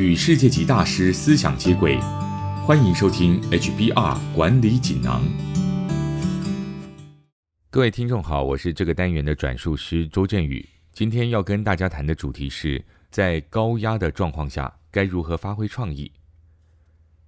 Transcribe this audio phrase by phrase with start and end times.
[0.00, 1.98] 与世界级大师思想接轨，
[2.64, 5.22] 欢迎收听 HBR 管理锦囊。
[7.68, 10.66] 各位听众好，我是这个单元的转述师周振宇。
[10.94, 16.10] 今天要跟大家谈的主题是在高压的状况下该如何发挥创意。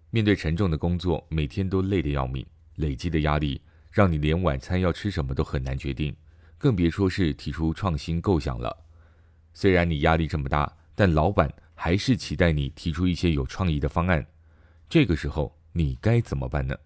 [0.08, 2.44] 面对沉重的工作，每天都累得要命，
[2.76, 3.60] 累积的压力
[3.90, 6.16] 让你连晚餐要吃什么都很难决定，
[6.56, 8.74] 更别说是提出创新构想了。
[9.52, 11.52] 虽然你压力这么大，但老板。
[11.84, 14.24] 还是期待你提出一些有创意的方案，
[14.88, 16.78] 这个时候你该怎么办呢？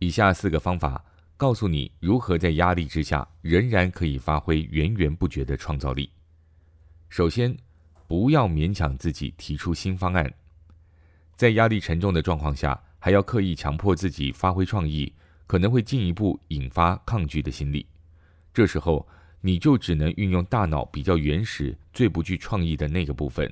[0.00, 1.02] 以下四个方法
[1.38, 6.10] 告诉你如何在压力之下仍然可以发挥源源不绝的创造力。
[7.08, 7.56] 首先，
[8.06, 10.30] 不要勉强自己提出新方案，
[11.34, 15.10] 在压力沉重的状况下，还要刻意强迫自己发挥创意，
[15.46, 17.86] 可能会进一步引发抗拒的心理。
[18.52, 19.08] 这时候，
[19.40, 23.50] 你就只能运用大脑比较原始、最不具创意的那个部分。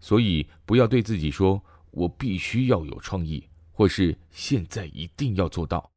[0.00, 5.90] 所以，不要对自己说“我必须要有创意”或是“现在一定要做到”，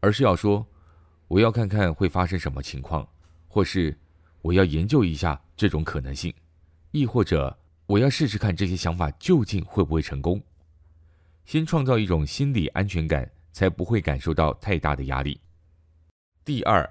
[0.00, 0.66] 而是要说
[1.28, 3.06] “我要看看会发生什么情况”，
[3.46, 3.96] 或是
[4.42, 6.34] “我要研究一下这种可能性”，
[6.90, 10.42] 亦或者“我要试试看这些想法究竟会不会成功”。
[11.46, 15.40] 先创造一种心理安全感，才不会感受到太大的压力。
[16.44, 16.88] 第二，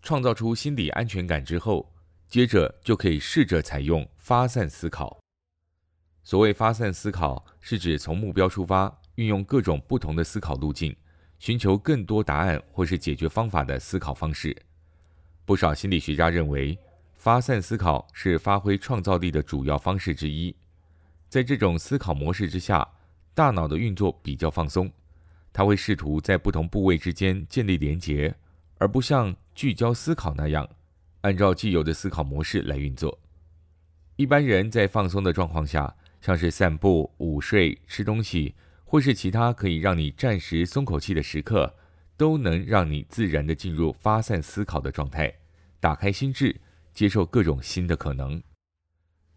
[0.00, 1.92] 创造出心理安全感之后，
[2.28, 5.20] 接着就可以试着采用发散思考。
[6.26, 10.96] 所谓发散思考，是指从目标出发，运用各种不同的思考路径，
[11.38, 14.56] 寻求更多答案或是解决方法的思考方式。
[15.44, 16.76] 不少心理学家认为，
[17.14, 20.52] 发散思考是发挥创造力的主要方式之一。
[21.28, 22.84] 在这种思考模式之下，
[23.32, 24.90] 大脑的运作比较放松，
[25.52, 28.34] 它会试图在不同部位之间建立连结，
[28.78, 30.68] 而不像聚焦思考那样，
[31.20, 33.16] 按照既有的思考模式来运作。
[34.16, 35.94] 一般人在放松的状况下，
[36.26, 38.52] 像是散步、午睡、吃东西，
[38.84, 41.72] 或是其他可以让你暂时松口气的时刻，
[42.16, 45.32] 都能让你自然的进入发散思考的状态，
[45.78, 46.60] 打开心智，
[46.92, 48.42] 接受各种新的可能。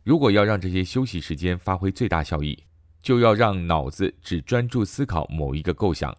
[0.04, 2.58] 如果要让这些休息时间发挥最大效益，
[3.04, 6.18] 就要让脑子只专注思考某一个构想，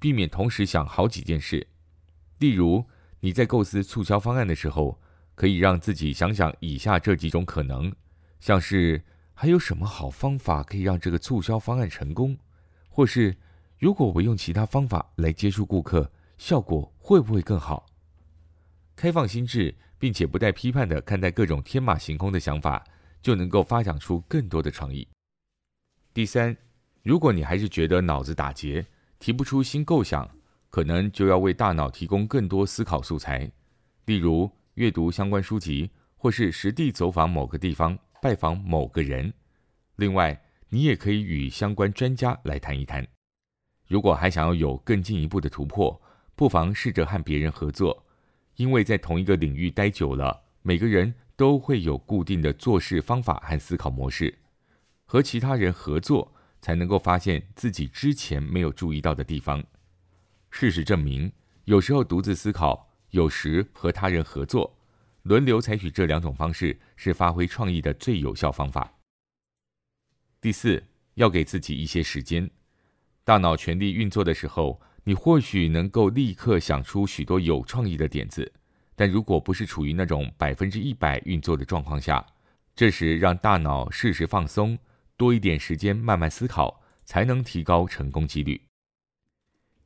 [0.00, 1.64] 避免同时想好几件事。
[2.40, 2.84] 例如，
[3.20, 5.00] 你在构思促销方案的时候，
[5.36, 7.94] 可以让自己想想以下这几种可能，
[8.40, 9.00] 像是。
[9.40, 12.36] 还有什么好方法可以让这个促销方案成功？
[12.88, 13.36] 或是
[13.78, 17.86] 如果我用其他方法来接触顾客，效果会不会更好？
[18.96, 22.84] 开放心智，并且不带批判的看待各种天马行空的想法，
[23.22, 25.06] 就能够发展出更多的创意。
[26.12, 26.56] 第三，
[27.04, 28.84] 如果你还是觉得脑子打结，
[29.20, 30.28] 提不出新构想，
[30.68, 33.48] 可能就要为大脑提供更多思考素材，
[34.06, 37.96] 例如阅读相关书籍，或是实地走访某个地方。
[38.20, 39.32] 拜访某个人，
[39.96, 43.06] 另外，你也可以与相关专家来谈一谈。
[43.86, 46.00] 如果还想要有更进一步的突破，
[46.34, 48.04] 不妨试着和别人合作，
[48.56, 54.36] 因为在同一个领域待久了，每个人都会有固定的做事方法和思考模式。
[55.04, 59.64] 和其他人合作，才能够发现自己之前没有注意到的地方。
[60.50, 61.32] 事实证明，
[61.64, 64.77] 有时候独自思考，有时和他人合作。
[65.22, 68.94] 轮流采取这两种方式是发挥创意的最有效方法。
[70.40, 70.82] 第四，
[71.14, 72.48] 要给自己一些时间。
[73.24, 78.50] 大脑全力运作的时候，你或许能够立刻想出许多有创意的点子，
[78.94, 82.24] 但如果不是处于那种百分之一百运作的状况下，
[82.74, 84.78] 这时让大脑适时放松，
[85.16, 88.62] 多一点时间慢慢思考，才能提高成功几率。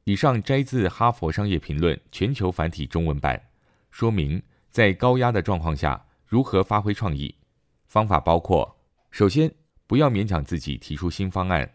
[0.04, 3.48] 以上摘自《哈佛商业评论》全球繁体中文版，
[3.90, 4.42] 说明。
[4.72, 7.36] 在高压的状况下，如何发挥创意？
[7.86, 8.78] 方法包括：
[9.10, 9.54] 首先，
[9.86, 11.66] 不要勉强自己提出新方案；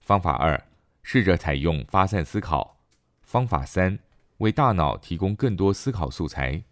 [0.00, 0.60] 方法二，
[1.04, 2.76] 试着采用发散思考；
[3.22, 3.96] 方法三，
[4.38, 6.64] 为大脑提供更多思考素材；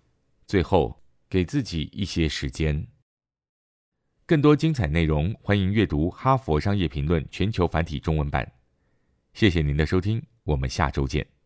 [0.49, 1.01] 最后，
[1.31, 2.89] 给自己一些时间。
[4.27, 8.51] 更多精彩内容，欢迎阅读《哈佛商业评论》全球繁体中文版。
[9.33, 11.38] 谢谢您的收听，我们下周见。